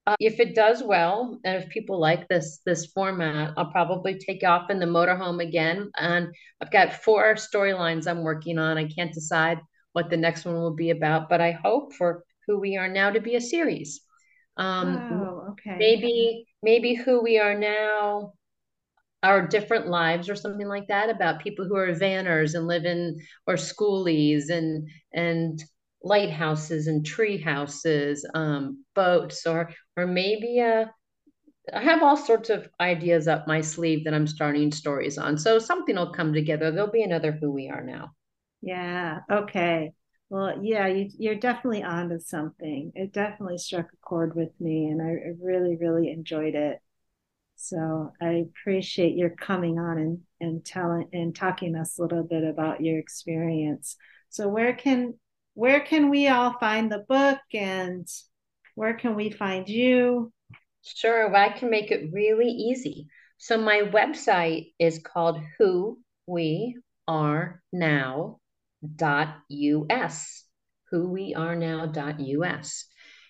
[0.06, 4.44] uh, if it does well, and if people like this this format, I'll probably take
[4.44, 5.90] off in the motorhome again.
[5.98, 6.28] And
[6.60, 8.78] I've got four storylines I'm working on.
[8.78, 9.58] I can't decide
[9.96, 13.08] what the next one will be about, but I hope for who we are now
[13.08, 14.02] to be a series.
[14.58, 15.78] Um, oh, okay.
[15.78, 18.34] Maybe maybe who we are now,
[19.22, 23.18] our different lives or something like that about people who are vanners and live in
[23.46, 25.64] or schoolies and and
[26.02, 30.86] lighthouses and tree houses, um, boats, or or maybe a uh,
[31.72, 35.38] I have all sorts of ideas up my sleeve that I'm starting stories on.
[35.38, 36.70] So something will come together.
[36.70, 38.12] There'll be another who we are now.
[38.66, 39.20] Yeah.
[39.30, 39.92] Okay.
[40.28, 42.90] Well, yeah, you, you're definitely onto something.
[42.96, 46.80] It definitely struck a chord with me, and I, really, really enjoyed it.
[47.56, 52.44] So I appreciate your coming on and and telling and talking us a little bit
[52.44, 53.96] about your experience.
[54.30, 55.14] So where can
[55.54, 58.08] where can we all find the book, and
[58.74, 60.32] where can we find you?
[60.82, 63.08] Sure, I can make it really easy.
[63.38, 68.40] So my website is called Who We Are Now
[69.00, 70.44] us
[70.90, 72.86] who we are now dot us,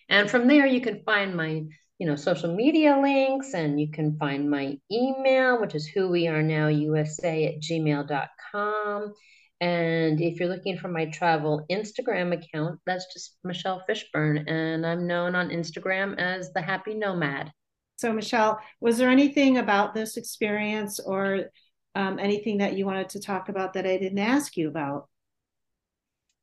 [0.09, 1.64] And from there, you can find my
[1.99, 6.29] you know social media links and you can find my email which is who we
[6.29, 9.14] are now usa at gmail.com
[9.61, 15.07] and if you're looking for my travel instagram account that's just michelle fishburne and i'm
[15.07, 17.51] known on instagram as the happy nomad.
[17.97, 21.47] So michelle was there anything about this experience or
[21.95, 25.09] um, anything that you wanted to talk about that i didn't ask you about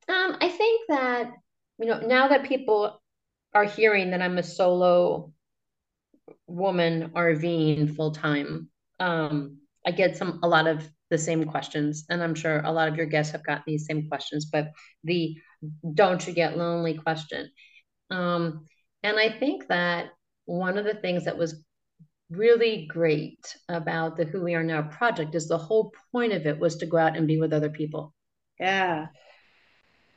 [0.09, 1.31] um, I think that,
[1.79, 3.01] you know, now that people
[3.53, 5.31] are hearing that I'm a solo
[6.47, 12.23] woman RVing full time, um, I get some a lot of the same questions, and
[12.23, 14.45] I'm sure a lot of your guests have got these same questions.
[14.45, 14.71] But
[15.03, 15.35] the
[15.93, 17.49] "Don't you get lonely?" question,
[18.09, 18.65] um,
[19.03, 20.11] and I think that
[20.45, 21.63] one of the things that was
[22.29, 26.57] really great about the Who We Are Now project is the whole point of it
[26.59, 28.13] was to go out and be with other people.
[28.59, 29.07] Yeah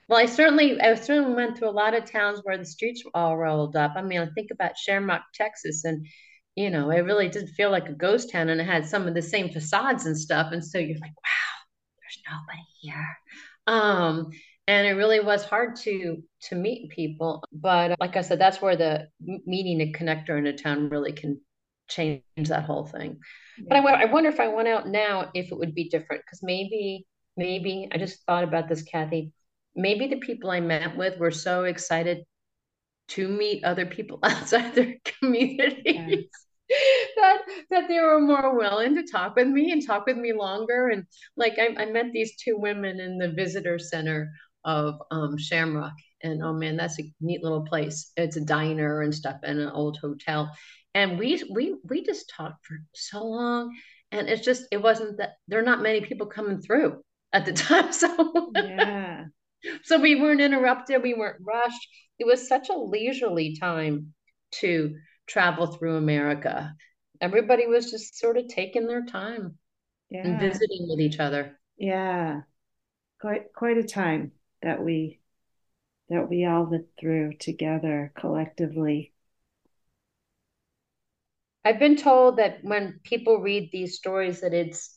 [0.09, 3.11] Well, I certainly, I certainly went through a lot of towns where the streets were
[3.15, 3.95] all rolled up.
[3.97, 6.07] I mean, I think about Shamrock, Texas, and
[6.55, 9.15] you know, it really did feel like a ghost town, and it had some of
[9.15, 10.53] the same facades and stuff.
[10.53, 11.57] And so you're like, wow,
[12.01, 13.19] there's nobody here.
[13.67, 14.31] Um,
[14.67, 17.45] and it really was hard to to meet people.
[17.53, 21.41] But like I said, that's where the meeting a connector in a town really can
[21.89, 23.19] change that whole thing.
[23.59, 23.65] Yeah.
[23.69, 26.41] But I, I wonder if I went out now, if it would be different, because
[26.43, 29.33] maybe, maybe I just thought about this, Kathy
[29.77, 32.25] maybe the people I met with were so excited
[33.09, 36.27] to meet other people outside their communities
[37.17, 37.39] that
[37.71, 40.89] that they were more willing to talk with me and talk with me longer.
[40.89, 41.05] And
[41.37, 44.31] like I, I met these two women in the visitor center
[44.65, 48.11] of um, Shamrock, and oh man, that's a neat little place.
[48.17, 50.51] It's a diner and stuff and an old hotel.
[50.95, 53.77] And we we we just talked for so long,
[54.11, 57.01] and it's just it wasn't that there are not many people coming through
[57.33, 57.93] at the time.
[57.93, 59.06] So yeah,
[59.85, 61.89] so we weren't interrupted we weren't rushed.
[62.19, 64.15] It was such a leisurely time
[64.61, 64.97] to
[65.27, 66.73] travel through america.
[67.21, 69.59] Everybody was just sort of taking their time
[70.11, 70.27] yeah.
[70.27, 71.59] and visiting with each other.
[71.77, 72.43] Yeah.
[73.21, 75.21] Quite quite a time that we
[76.09, 79.13] that we all went through together collectively.
[81.65, 84.97] I've been told that when people read these stories that it's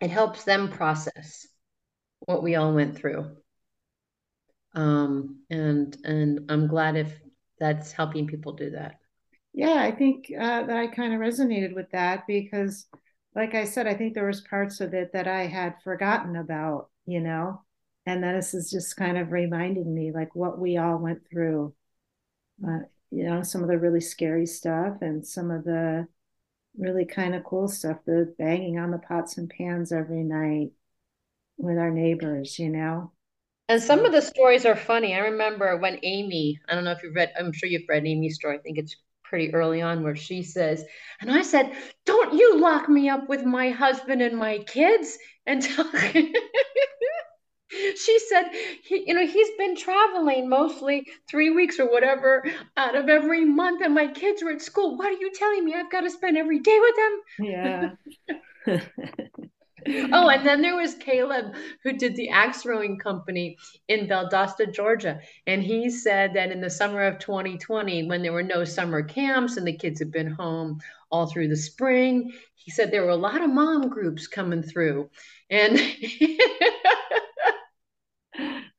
[0.00, 1.46] it helps them process
[2.20, 3.36] what we all went through
[4.74, 7.12] um, and and I'm glad if
[7.58, 8.96] that's helping people do that.
[9.52, 12.86] Yeah, I think uh, that I kind of resonated with that because,
[13.34, 16.88] like I said, I think there was parts of it that I had forgotten about,
[17.06, 17.62] you know,
[18.06, 21.74] and then this is just kind of reminding me like what we all went through.
[22.66, 26.08] Uh, you know, some of the really scary stuff and some of the
[26.78, 30.70] really kind of cool stuff, the banging on the pots and pans every night
[31.58, 33.12] with our neighbors, you know.
[33.68, 35.14] And some of the stories are funny.
[35.14, 38.34] I remember when Amy, I don't know if you've read, I'm sure you've read Amy's
[38.36, 38.58] story.
[38.58, 40.84] I think it's pretty early on where she says,
[41.20, 41.72] and I said,
[42.04, 45.86] Don't you lock me up with my husband and my kids until
[47.96, 48.44] she said,
[48.84, 52.44] he, you know, he's been traveling mostly three weeks or whatever
[52.76, 54.96] out of every month, and my kids are at school.
[54.96, 55.74] What are you telling me?
[55.74, 57.20] I've got to spend every day with them?
[57.38, 57.90] Yeah.
[60.12, 63.56] oh, and then there was Caleb who did the axe throwing company
[63.88, 65.20] in Valdosta, Georgia.
[65.46, 69.56] And he said that in the summer of 2020, when there were no summer camps
[69.56, 70.80] and the kids had been home
[71.10, 75.10] all through the spring, he said there were a lot of mom groups coming through.
[75.50, 75.78] And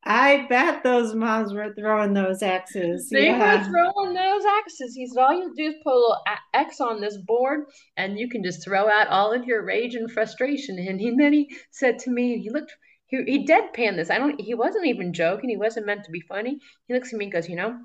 [0.06, 3.10] I bet those moms were throwing those X's.
[3.10, 3.58] They yeah.
[3.58, 4.96] were throwing those X's.
[4.96, 6.18] He said, all you do is put a little
[6.54, 7.62] X on this board
[7.96, 10.78] and you can just throw out all of your rage and frustration.
[10.78, 12.76] And, he, and then he said to me, he looked,
[13.06, 14.10] he, he deadpanned this.
[14.10, 15.50] I don't, he wasn't even joking.
[15.50, 16.60] He wasn't meant to be funny.
[16.88, 17.78] He looks at me and goes, you know,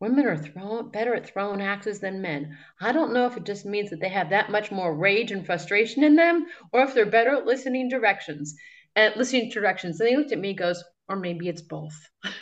[0.00, 2.58] women are throwing better at throwing axes than men.
[2.78, 5.46] I don't know if it just means that they have that much more rage and
[5.46, 8.54] frustration in them or if they're better at listening directions
[8.94, 9.98] and listening to directions.
[9.98, 11.94] And he looked at me and goes, or maybe it's both.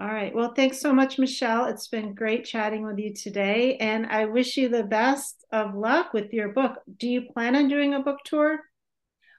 [0.00, 0.32] All right.
[0.34, 1.66] Well, thanks so much, Michelle.
[1.66, 3.76] It's been great chatting with you today.
[3.78, 6.78] And I wish you the best of luck with your book.
[6.98, 8.60] Do you plan on doing a book tour?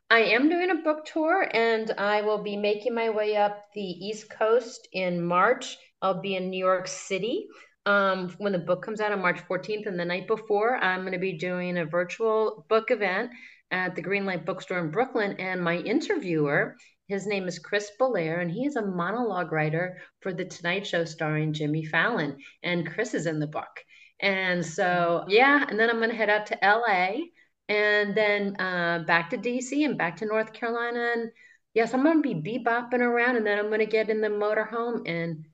[0.09, 3.81] I am doing a book tour and I will be making my way up the
[3.81, 5.77] East Coast in March.
[6.01, 7.47] I'll be in New York City
[7.86, 9.88] um, when the book comes out on March 14th.
[9.88, 13.31] And the night before, I'm going to be doing a virtual book event
[13.72, 15.36] at the Greenlight Bookstore in Brooklyn.
[15.39, 16.76] And my interviewer,
[17.07, 21.05] his name is Chris Belair, and he is a monologue writer for The Tonight Show
[21.05, 22.38] starring Jimmy Fallon.
[22.63, 23.84] And Chris is in the book.
[24.20, 27.26] And so, yeah, and then I'm going to head out to LA
[27.68, 31.13] and then uh, back to DC and back to North Carolina.
[31.16, 31.32] And
[31.74, 34.30] yes, I'm going to be bebopping around and then I'm going to get in the
[34.30, 35.45] motorhome and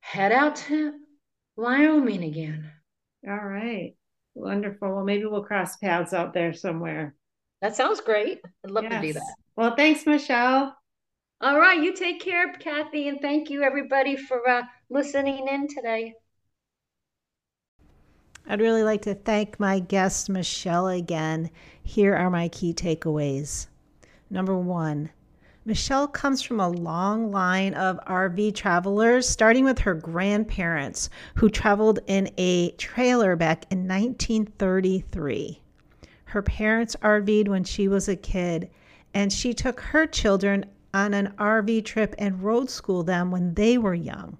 [0.00, 0.94] head out to
[1.56, 2.70] Wyoming again.
[3.26, 3.94] All right.
[4.34, 4.94] Wonderful.
[4.94, 7.14] Well, maybe we'll cross paths out there somewhere.
[7.60, 8.40] That sounds great.
[8.64, 8.92] I'd love yes.
[8.92, 9.34] to do that.
[9.56, 10.76] Well, thanks, Michelle.
[11.40, 11.82] All right.
[11.82, 16.14] You take care, Kathy, and thank you, everybody, for uh, listening in today.
[18.46, 21.50] I'd really like to thank my guest, Michelle, again.
[21.82, 23.68] Here are my key takeaways.
[24.30, 25.10] Number one,
[25.64, 32.00] Michelle comes from a long line of RV travelers, starting with her grandparents who traveled
[32.08, 35.60] in a trailer back in 1933.
[36.24, 38.70] Her parents RV'd when she was a kid,
[39.14, 43.78] and she took her children on an RV trip and road schooled them when they
[43.78, 44.38] were young.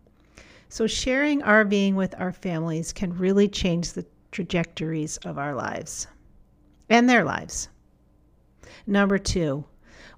[0.68, 6.08] So, sharing RVing with our families can really change the trajectories of our lives
[6.88, 7.68] and their lives.
[8.86, 9.66] Number two,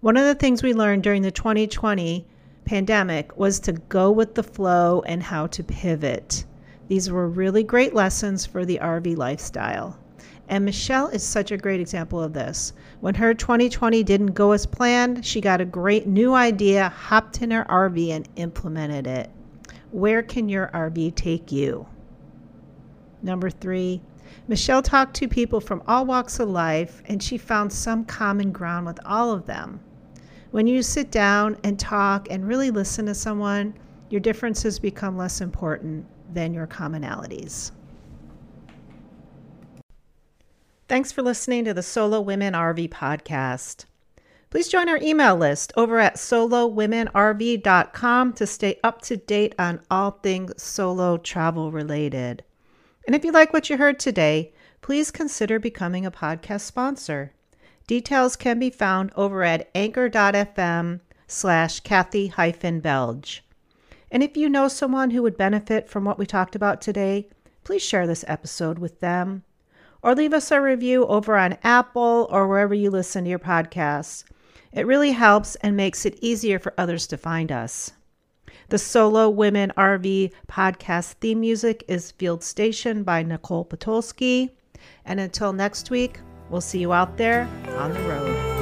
[0.05, 2.27] One of the things we learned during the 2020
[2.67, 6.45] pandemic was to go with the flow and how to pivot.
[6.89, 9.99] These were really great lessons for the RV lifestyle.
[10.47, 12.75] And Michelle is such a great example of this.
[13.01, 17.51] When her 2020 didn't go as planned, she got a great new idea, hopped in
[17.51, 19.31] her RV, and implemented it.
[19.91, 21.87] Where can your RV take you?
[23.23, 24.03] Number three,
[24.47, 28.85] Michelle talked to people from all walks of life and she found some common ground
[28.85, 29.81] with all of them.
[30.55, 33.75] When you sit down and talk and really listen to someone,
[34.09, 37.73] your differences become less important than your commonalities.
[40.87, 43.87] Thanks for listening to the Solo Women RV podcast.
[44.51, 50.13] Please join our email list over at solowomenrv.com to stay up to date on all
[50.13, 52.45] things solo travel related.
[53.09, 54.53] And if you like what you heard today,
[54.83, 57.33] please consider becoming a podcast sponsor.
[57.87, 63.45] Details can be found over at anchor.fm slash Kathy hyphen Belge.
[64.11, 67.29] And if you know someone who would benefit from what we talked about today,
[67.63, 69.43] please share this episode with them.
[70.03, 74.25] Or leave us a review over on Apple or wherever you listen to your podcasts.
[74.73, 77.93] It really helps and makes it easier for others to find us.
[78.69, 84.51] The Solo Women RV podcast theme music is Field Station by Nicole Potolsky.
[85.05, 86.21] And until next week,
[86.51, 88.54] we'll see you out there on the road.